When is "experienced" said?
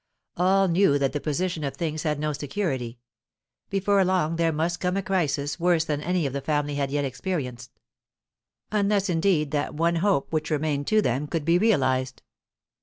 7.05-7.79